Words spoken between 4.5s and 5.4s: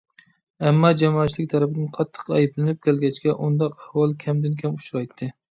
كەم ئۇچرايتتى.